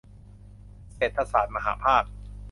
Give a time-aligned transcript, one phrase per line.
[0.95, 2.03] เศรษฐศาสตร์มหภาค